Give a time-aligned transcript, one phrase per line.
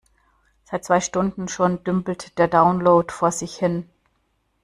[0.63, 3.87] Seit zwei Stunden schon dümpelt der Download vor sich hin.